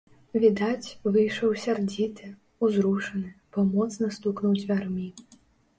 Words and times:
Відаць, 0.43 0.93
выйшаў 1.17 1.51
сярдзіты, 1.65 2.31
узрушаны, 2.69 3.29
бо 3.55 3.69
моцна 3.77 4.13
стукнуў 4.19 4.61
дзвярмі. 4.63 5.07